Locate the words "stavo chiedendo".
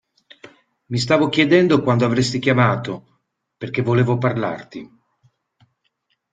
0.97-1.83